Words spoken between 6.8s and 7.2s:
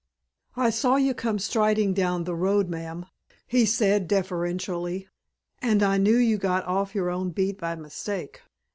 your